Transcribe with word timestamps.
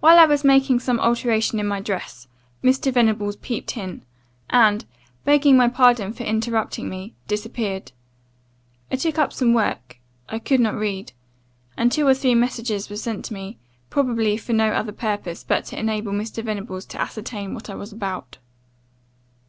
"While 0.00 0.18
I 0.18 0.24
was 0.26 0.42
making 0.42 0.80
some 0.80 0.98
alteration 0.98 1.60
in 1.60 1.68
my 1.68 1.80
dress, 1.80 2.26
Mr. 2.64 2.92
Venables 2.92 3.36
peeped 3.36 3.76
in, 3.76 4.02
and, 4.50 4.84
begging 5.24 5.56
my 5.56 5.68
pardon 5.68 6.12
for 6.12 6.24
interrupting 6.24 6.88
me, 6.88 7.14
disappeared. 7.28 7.92
I 8.90 8.96
took 8.96 9.18
up 9.18 9.32
some 9.32 9.54
work 9.54 10.00
(I 10.28 10.40
could 10.40 10.58
not 10.58 10.74
read), 10.74 11.12
and 11.76 11.92
two 11.92 12.08
or 12.08 12.14
three 12.14 12.34
messages 12.34 12.90
were 12.90 12.96
sent 12.96 13.26
to 13.26 13.34
me, 13.34 13.56
probably 13.88 14.36
for 14.36 14.52
no 14.52 14.70
other 14.70 14.90
purpose, 14.90 15.44
but 15.44 15.64
to 15.66 15.78
enable 15.78 16.10
Mr. 16.10 16.42
Venables 16.42 16.84
to 16.86 17.00
ascertain 17.00 17.54
what 17.54 17.70
I 17.70 17.76
was 17.76 17.92
about. 17.92 18.38